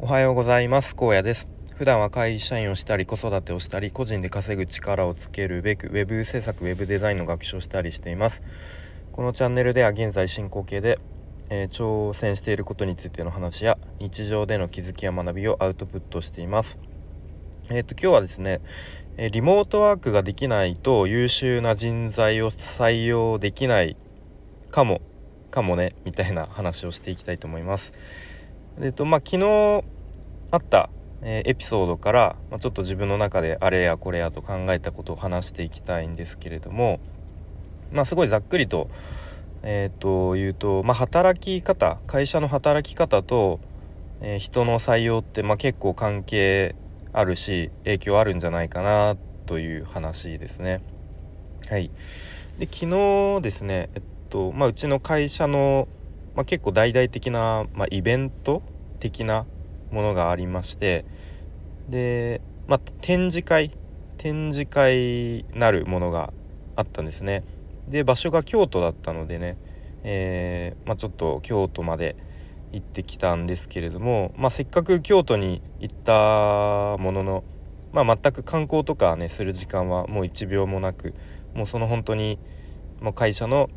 [0.00, 0.96] おはようございます。
[0.96, 1.46] 高野です。
[1.76, 8.42] 普段は会社員をしたり子育てをしたり個人で稼ぐ力をつけるべく web 制作 web デザインの学習をしたりしています。
[9.12, 10.98] このチャンネルでは現在進行形で、
[11.48, 16.80] えー、挑戦していることについての話や日常での気づきや学びをアウトプットしています。
[17.70, 18.60] えっ、ー、と今日はですね
[19.16, 23.96] リモートワークができないと優秀な人材を採用できない
[24.72, 25.00] かも
[25.52, 27.92] かもねみたいな話をしていきたいと思います。
[28.80, 29.84] えっとまあ昨日
[30.50, 30.90] あった、
[31.22, 37.00] え、エピソードから、まあ、ちょっと自分の中であれやこれやと考えたことを話していきたいんですけれども
[37.92, 38.88] まあすごいざっくりと,、
[39.62, 43.60] えー、と言うと、まあ、働き方会社の働き方と、
[44.20, 46.74] えー、人の採用って、まあ、結構関係
[47.12, 49.16] あるし影響あるんじゃないかな
[49.46, 50.82] という話ですね。
[51.68, 51.90] はい、
[52.58, 55.88] で昨日ですね、えっとまあ、うちの会社の、
[56.34, 58.62] まあ、結構大々的な、まあ、イベント
[59.00, 59.46] 的な
[59.90, 61.04] ものがありまして
[61.88, 63.70] で、まあ、展示会
[64.18, 66.32] 展示会なるものが
[66.76, 67.44] あったんですね。
[67.88, 69.58] で場所が京都だったのでね、
[70.02, 72.16] えー、まあ、ちょっと京都まで
[72.72, 77.44] 行ってきたんですけれども、まあ、せっかく京都に行ったものの、
[77.92, 81.14] まあ、全く観光とかねする時間はもう1秒もなく
[81.54, 82.38] もうその本当に
[83.00, 83.68] もう会社の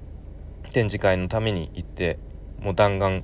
[0.71, 2.17] 展示会のために行って
[2.67, 3.23] もう弾丸、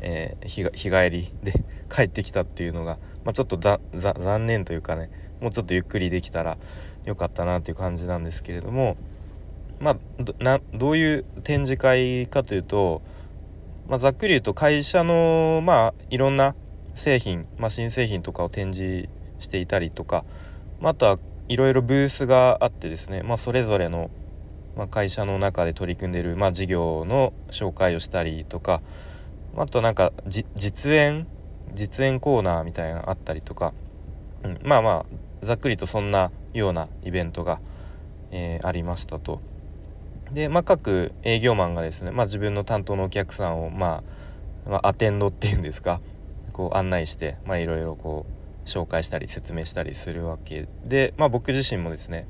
[0.00, 1.52] えー、日日帰りで
[1.94, 5.10] 帰ってきたっていうのが、まあ、ちょっと残念というかね
[5.42, 6.56] もうちょっとゆっくりできたら
[7.04, 8.96] よかったなっていう感じなんですけれども
[9.80, 9.98] ま
[10.40, 13.02] あどういう展示会かというと
[13.88, 16.54] まあ、ざっくり言うと会社のまあいろんな
[16.94, 19.08] 製品、まあ、新製品とかを展示
[19.38, 20.24] していたりとか、
[20.80, 24.10] まあ、あとはいろいろブースがあってですね、まあ、それぞれの、
[24.76, 28.80] まあ、会社の中で取り組んでいる、まあ、事業の紹介をしたりとか
[29.56, 31.26] あとなんか実演
[31.74, 33.72] 実演コーナーみたいなのあったりとか、
[34.44, 37.60] うん、まあまあざっくりとそんなようなイベントが、
[38.30, 39.40] えー、ありましたと。
[40.32, 44.02] で、まあ、各営業マンがですね、まあ、自分の担当のお客さんを、ま
[44.66, 46.00] あ、まあ、アテンドっていうんですか
[46.52, 48.26] こう案内していろいろこ
[48.64, 52.28] う紹介したり説明したりするわけで、まあ、僕自身もですね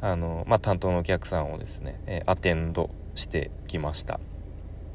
[0.00, 4.20] あの、まあ、担当のお客さんをですね、えー、アテンドしてきました。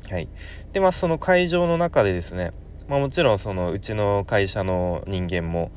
[0.09, 0.27] はい、
[0.73, 2.51] でまあその会場の中でですね、
[2.87, 5.69] まあ、もちろんそのうちの会社の人間も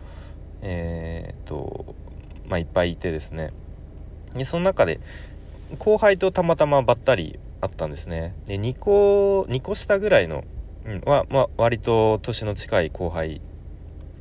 [0.63, 1.95] えー、っと
[2.49, 3.53] まあいっぱいいてですね。
[4.35, 5.01] でその中で
[5.79, 8.35] 後輩とたまたまばったりあったんですね。
[8.47, 10.45] で2個2個下ぐらいの、
[10.87, 13.41] うん、は、まあ、割と年の近い後輩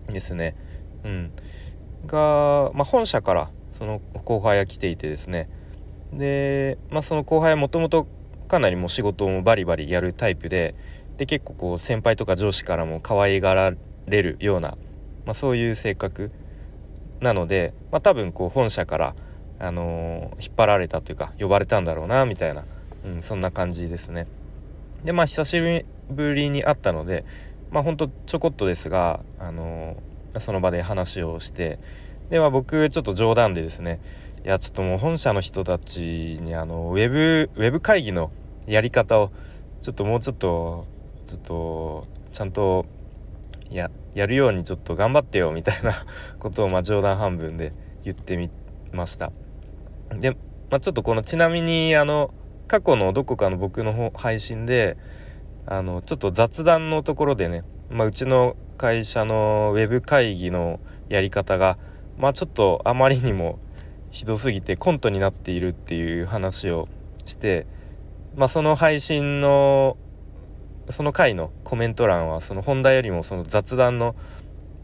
[0.07, 0.55] ですね。
[1.03, 1.31] うん。
[2.05, 3.49] が、まあ、本社から
[3.81, 5.49] その後輩が来ていてですね
[6.13, 8.05] で、まあ、その後輩はもともと
[8.47, 10.75] かなりもう仕事もバリバリやるタイプで
[11.17, 13.73] で結構こう先輩とか上司からも可愛がら
[14.05, 14.77] れるような、
[15.25, 16.29] まあ、そういう性格
[17.21, 19.15] なので、まあ、多分こう本社から
[19.57, 22.65] あのー、引っ張られたというか呼ばれたんだろうなみたいな、
[23.03, 24.27] うん、そんな感じですね。
[25.03, 27.25] でまあ久しぶりに会ったので
[27.71, 31.79] まあほんとちょこっとですが、あのー、その場で話をして
[32.31, 33.99] でまあ僕ちょっと冗談でですね
[34.43, 38.31] いやちょっともう本社の人たちにあのウェブウェブ会議の
[38.65, 39.31] やり方を
[39.81, 40.87] ちょっともうちょっと
[41.27, 42.85] ちょっとちゃんと
[43.69, 46.05] ややるようにちょっと頑張ってよみたいな
[46.39, 48.49] ことをまあ冗談半分で言ってみ
[48.93, 49.31] ました。
[50.17, 50.31] で、
[50.69, 52.33] まあ、ちょっとこのちなみにあの
[52.67, 54.95] 過去のどこかの僕の配信で
[55.65, 61.77] あのちょっと雑談のところでね、まあ、うちの会社のウェブ会議のやり方が
[62.17, 63.59] まあちょっとあまりにも
[64.11, 66.87] ひどすぎてコントになっているっていう話を
[67.25, 67.65] して、
[68.35, 69.97] まあ、その配信の
[70.89, 74.15] その回のコメント欄はその本題よりもその雑談の、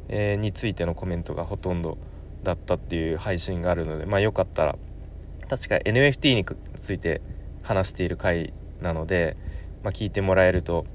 [0.07, 1.97] えー、についてのコメントがほとんど
[2.43, 4.77] だったっていう配信があるのでまあよかったら
[5.49, 6.45] 確か NFT に
[6.75, 7.21] ついて
[7.61, 9.35] 話している回なので、
[9.83, 10.85] まあ、聞いてもらえると、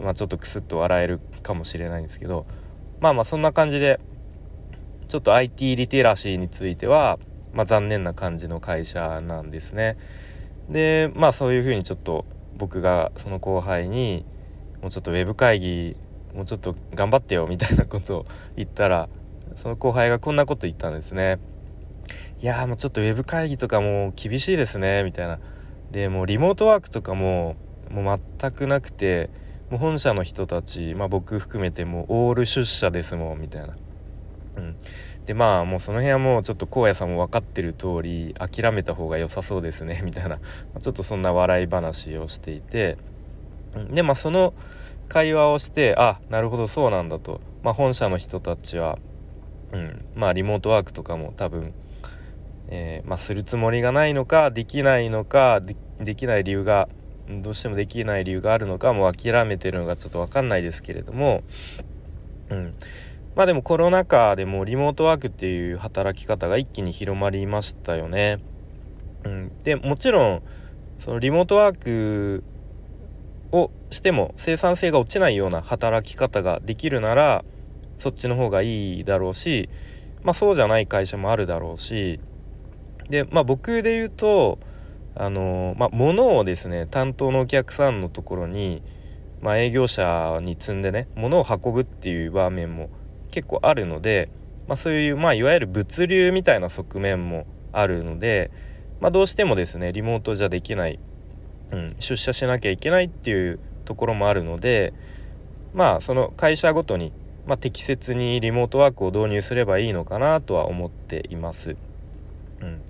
[0.00, 2.46] まあ、ちょっとクスッと笑えるかもしれないんですけど
[3.00, 4.00] まあまあそんな感じで
[5.08, 7.18] ちょっと IT リテラシーについては、
[7.52, 9.96] まあ、残念な感じの会社なんですね。
[10.68, 12.24] でまあそういうふうにちょっと
[12.56, 14.24] 僕がその後輩に
[14.82, 15.96] もうちょっとウェブ会議
[16.34, 18.26] もうちょっと頑張ってよみたいなことを
[18.56, 19.08] 言ったら
[19.54, 21.38] その後輩がこんなこと言ったんですね。
[22.40, 25.38] いやもうちょっとウェブ会議とかもう厳しいですねみたいな
[25.90, 27.56] でもうリモートワークとかも
[27.90, 29.30] もう全くなくて
[29.70, 33.76] もう本社の人たち、まあ、僕含めてもうオール出社ですもんみたいな。
[34.56, 34.76] うん、
[35.24, 40.38] でまあもうその辺はもうちょっと荒野さんも分かってる通り諦めた方が良さそうですね みたいな。
[40.80, 42.96] ちょっとそんな笑い話をしていて。
[43.90, 44.54] でまあその
[45.08, 48.98] 会話をしてあなるほどそうなんだと、まあ、本社の人たちは、
[49.72, 51.74] うん、まあリモートワークとかも多分、
[52.68, 55.60] えー、まあ、するつもりがないのかできないのか
[56.00, 56.88] できない理由が
[57.28, 61.42] どうしてもできない理由があるのかもう諦めてるのがちょっと分かんないですけれども、
[62.50, 62.74] うん、
[63.36, 68.38] まあでもコロナ禍でもリモートワークっていう働き方が一気に広まりましたよね。
[69.24, 70.42] うん、でもちろん
[70.98, 72.44] そのリモートワーク
[73.52, 77.44] をしても生産性が落ちないような働き方ができるなら
[77.98, 79.68] そっちの方がいいだろうし、
[80.22, 82.20] まあ、そうじゃない会社もあるだろうし
[83.10, 84.58] で、まあ、僕で言うと
[85.18, 88.82] あのまあ、物をですね担当のお客さんのところに、
[89.40, 92.90] まあ、営業者に積んでね物を運ぶっていう場面も
[93.36, 94.30] 結構あるので、
[94.66, 98.50] まあ、そういう、まあ、いわゆる物流みたいな側面もあるので、
[98.98, 100.98] まあ、どうしてもですねリモートじゃできない、
[101.70, 104.94] うん、出社しなきゃいけないっていうところもあるので
[105.74, 107.12] まあその会社ごとに、
[107.46, 111.76] まあ、適切にリモートワークを導入すればいいのかなとは思っています。
[112.62, 112.80] うん、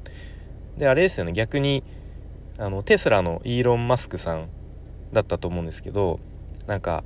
[0.79, 1.83] であれですよね逆に
[2.57, 4.47] あのテスラのイーロン・マスクさん
[5.13, 6.21] だったと思うんですけど
[6.69, 7.03] なんか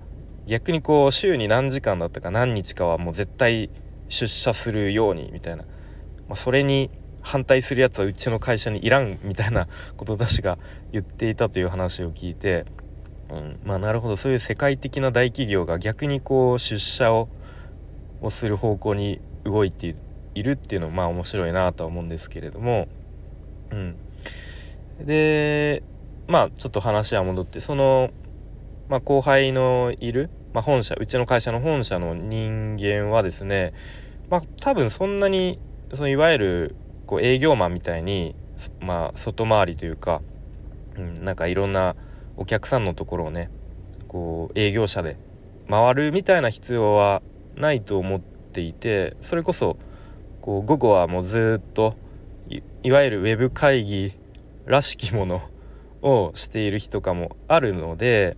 [0.50, 3.70] 逆にこう週に何時間だったか何日かはもう絶対
[4.08, 6.90] 出社するようにみたいな、まあ、それに
[7.22, 10.58] 反対するやつはうちの会社にいらんみたいなことを私が
[10.90, 12.66] 言っていたという話を聞いて、
[13.30, 14.16] うん、まあなるほど。
[14.16, 17.28] そういう世界的な大企業が逆にこう出社を
[18.20, 19.94] をする方向に動いて
[20.34, 22.88] いるっていうのもまあ面白いなとは思うんですけれども、
[23.70, 23.96] うん、
[25.06, 25.84] で
[26.26, 28.10] まあちょっと話は戻ってその、
[28.88, 33.72] まあ、後輩のいる、まあ、本社うちの会社の本社の人間はですね
[34.28, 35.58] まあ多分そんなに
[35.92, 36.76] そのいわゆる
[37.06, 38.34] こう営業マンみたいに、
[38.80, 40.22] まあ、外回りというか、
[40.96, 41.96] うん、なんかいろんな
[42.36, 43.50] お客さんのところをね
[44.08, 45.16] こう営業車で
[45.68, 47.22] 回るみたいな必要は
[47.56, 49.76] ないと思っていてそれこそ
[50.40, 51.94] こう午後はもうずっと
[52.82, 54.14] いわゆるウェブ会議
[54.66, 55.42] らしきもの
[56.02, 58.36] をしている日とかもあるので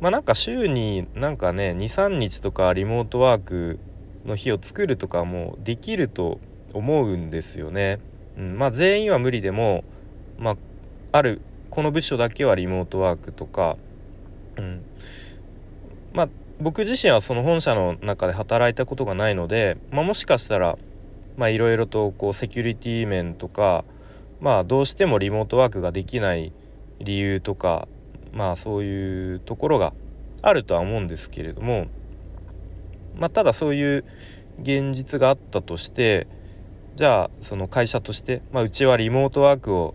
[0.00, 3.78] まあなんか週になんかね23日とかリモートワーク
[4.24, 6.38] の日を作るとかもできると
[6.72, 7.98] 思うんですよね。
[8.36, 9.84] うん、まあ全員は無理でも
[10.38, 10.56] まあ
[11.12, 11.40] ある
[11.70, 13.76] この部署だけはリモートワークとか、
[14.56, 14.82] うん、
[16.12, 16.28] まあ
[16.60, 20.76] 僕自身はその本社の中で働いたことがないので、まあ、もしかしたら
[21.38, 23.84] いろいろとこうセキュリティ面とか
[24.40, 26.52] まあどうしてもリモートワークができない
[26.98, 27.86] 理由とか
[28.32, 29.92] まあそういうところが
[30.42, 31.86] あるとは思うんですけれども
[33.16, 34.04] まあただそういう
[34.62, 36.26] 現実があったとして
[36.96, 39.94] じゃあその会社として、まあ、うちはリモートワークを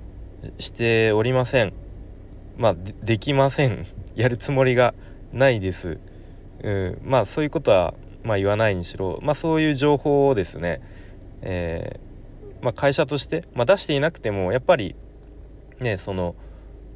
[0.58, 1.74] しておりません。
[2.58, 3.88] まあできません。
[4.16, 4.94] やるつもりが
[5.34, 5.98] ないです、
[6.62, 10.82] うん、まあそういうことはまあ言わないにしろまあそういう情報をですね、
[11.42, 14.96] えーまあ、会社として、まあ、出していなくてもやっぱり
[15.80, 16.36] ねその、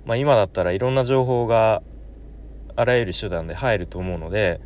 [0.07, 1.83] まあ、今だったらいろんな情報が
[2.77, 4.62] あらゆる手段で入ると思うので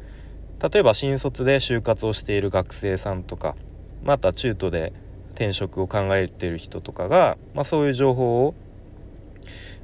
[0.61, 3.55] 例えば新卒で就活をしている学生さんとか
[4.03, 4.93] また中途で
[5.33, 8.53] 転職を考えている人とかが、まあ、そういう情報を、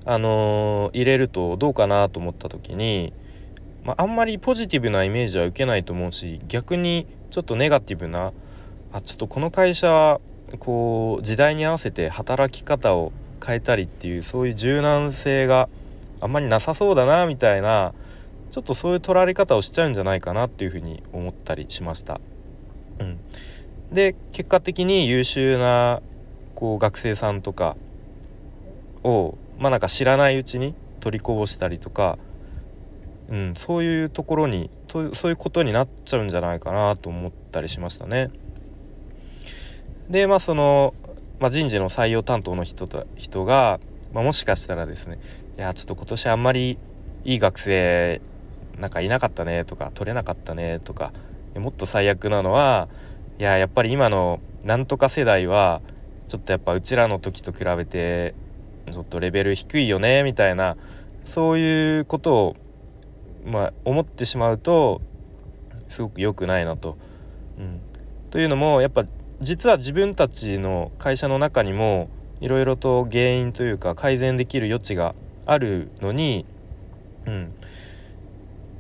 [0.06, 3.12] あのー、入れるとどうかなと思った時に、
[3.84, 8.32] まあ、あんまりポジティブなイメージは受けないと思うし逆にちょっとネガティブな
[8.94, 10.20] あちょっとこの会社
[10.60, 13.12] こう時代に合わせて働き方を
[13.44, 15.70] 変えたりっていうそういう柔軟性が
[16.22, 17.94] あんまりなさそうだなみたいな
[18.52, 22.20] ちょっとそういう取られ方をしちゃうんじゃないかなっていうふうに思ったりしました。
[23.00, 23.20] うん、
[23.94, 26.02] で結果的に優秀な
[26.56, 27.78] こう学生さんとか
[29.04, 32.18] をまあなんか知らないうちに取りこぼしたりとか、
[33.30, 38.32] うん、そういうところにとそういうことになっちゃうんじゃないかなと思ったりしましたね。
[40.10, 40.94] でまあその、
[41.40, 43.80] まあ、人事の採用担当の人と人が、
[44.14, 45.20] まあ、もしかしたらですね
[45.58, 46.78] いやちょっと今年あんまり
[47.26, 48.22] いい学生
[48.80, 51.14] なんかいなかったねとか取れなかったねとか
[51.56, 52.88] もっと最悪なのは
[53.40, 55.82] いややっぱり今のなんとか世代は
[56.28, 58.36] ちょっとやっぱうちらの時と比べて
[58.92, 60.78] ちょっとレベル低いよねみたいな
[61.26, 62.56] そういうことを
[63.46, 65.02] まあ思ってしまうと
[65.90, 66.98] すごく良くないなと。
[67.58, 67.80] うん、
[68.30, 69.06] というのもやっぱ
[69.42, 72.10] 実は自分たちの会社の中にも
[72.42, 75.16] いろいろと原因というか改善できる余地が
[75.46, 76.46] あるのに、
[77.26, 77.54] うん、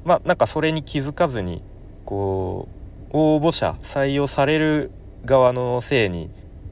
[0.04, 1.62] まあなんかそれに気づかずに
[2.06, 2.68] こ
[3.12, 4.92] う応募者採用される
[5.26, 6.30] 側のせいに、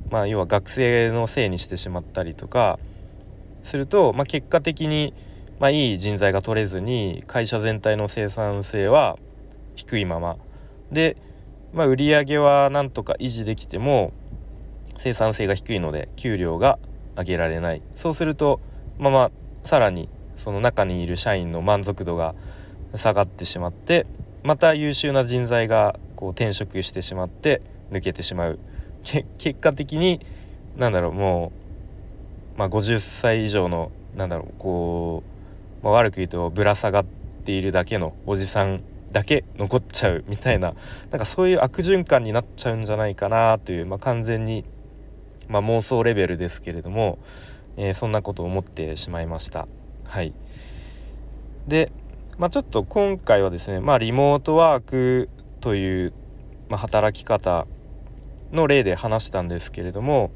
[0.10, 2.80] まあ、要は学生のせいにしてしまったりとか
[3.64, 5.14] すると、まあ、結果的に
[5.60, 9.18] まあ、いい人材が取れずに会社全体の生産性は
[9.76, 10.38] 低いまま。
[10.92, 11.18] で、
[11.76, 14.14] まあ、売り上げはなんとか維持できても
[14.98, 16.80] 生産性が低いので給料が
[17.18, 17.82] 上げられない。
[17.98, 18.62] そうすると
[18.98, 19.32] まあまあ
[19.66, 22.34] さらにその中にいる社員の満足度が
[22.96, 24.06] 下がってしまって
[24.44, 28.60] また優秀な人材がこう転職してしまって抜けてしまう。
[29.38, 30.26] 結果的に
[30.78, 31.52] なんだろうも
[32.56, 35.24] う、まあ、50歳以上のなんだろうこ
[35.82, 37.06] う、まあ、悪く言うとぶら下がっ
[37.44, 38.82] ているだけのおじさん
[39.12, 40.74] だけ残っちゃうみたいな
[41.12, 44.66] なんかそういう悪循環になっちゃうんじゃないかなという、まあ、完全に、
[45.48, 47.20] まあ、妄想レベルですけれども、
[47.78, 49.68] えー、そんなことを思ってしまいました。
[50.08, 50.34] はい
[51.68, 51.92] で、
[52.38, 55.30] まあ、ちょっと今回はですね、まあ、リモートワーク
[55.62, 56.14] という、
[56.70, 57.66] まあ、働き方
[58.52, 60.32] の例で話したんですけれども、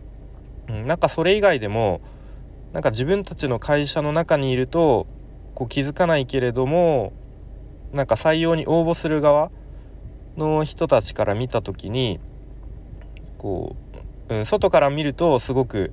[0.68, 2.02] うん、なんかそれ以外でも
[2.74, 5.08] なんか自分たちの会社の中にいると
[5.56, 7.14] こう気づかないけれども
[7.94, 9.52] なんか採用に応募する側
[10.38, 12.20] の人たちから見た時に
[13.38, 13.76] こ
[14.30, 15.92] う、うん、外から見るとすごく、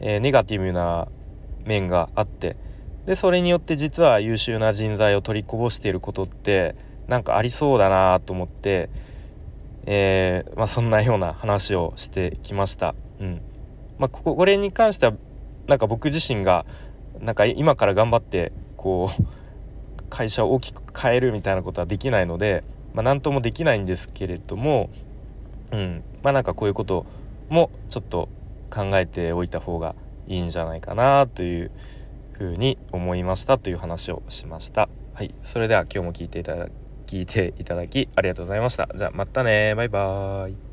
[0.00, 1.08] えー、ネガティブな
[1.64, 2.56] 面があって
[3.06, 6.74] でそれによって実は優秀な人材を取りこぼしていることって
[7.06, 8.90] なんかありそうだなと思って、
[9.86, 12.96] えー、まあ、そんなような話をしてきました。
[13.20, 13.40] うん
[13.98, 15.12] まあ、これに関しては
[15.68, 16.66] なんか僕自身が
[17.20, 19.22] なんか今から頑張ってこう
[20.10, 24.90] 会社を大きく変えるみたいなことはできないので、まあ、何ともできないんですけれども、
[25.72, 27.06] うん、まあなんかこういうこと
[27.48, 28.28] もちょっと
[28.70, 29.94] 考えておいた方が
[30.26, 31.70] いいんじゃないかなという
[32.32, 34.88] ふうに思いましたという話をしました。
[35.14, 36.68] はい、それでは今日も聞いていただ
[37.06, 38.88] 聞いていただきありがとうございました。
[38.94, 40.65] じゃあまたねバイバーイ。